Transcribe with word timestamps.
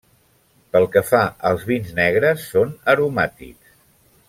Pel 0.75 0.87
que 0.95 1.03
fa 1.09 1.19
als 1.51 1.67
vins 1.73 1.93
negres, 2.01 2.47
són 2.55 2.73
aromàtics. 2.95 3.79